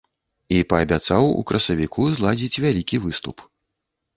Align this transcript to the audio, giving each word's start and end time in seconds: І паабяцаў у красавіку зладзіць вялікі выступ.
І 0.55 0.61
паабяцаў 0.71 1.23
у 1.41 1.43
красавіку 1.51 2.07
зладзіць 2.17 2.61
вялікі 2.65 3.03
выступ. 3.05 3.45